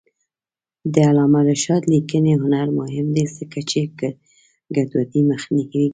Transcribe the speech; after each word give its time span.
د 0.93 0.95
علامه 1.09 1.41
رشاد 1.49 1.83
لیکنی 1.93 2.33
هنر 2.43 2.67
مهم 2.79 3.07
دی 3.15 3.25
ځکه 3.37 3.59
چې 3.69 3.79
ګډوډي 4.75 5.21
مخنیوی 5.31 5.65
کوي. 5.71 5.89